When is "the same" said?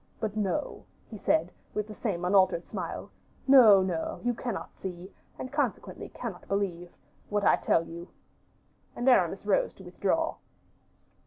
1.87-2.25